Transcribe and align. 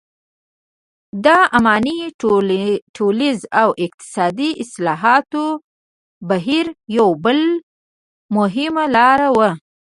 د 1.25 1.27
اماني 1.57 1.99
ټولنیز 2.95 3.39
او 3.61 3.69
اقتصادي 3.85 4.49
اصلاحاتو 4.63 5.45
بهیر 6.29 6.65
یو 6.97 7.07
بل 7.23 7.39
مهم 8.35 8.75
لامل 8.93 9.21
و. 9.35 9.39